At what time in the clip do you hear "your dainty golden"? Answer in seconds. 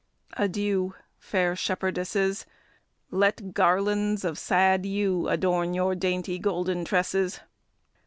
5.75-6.85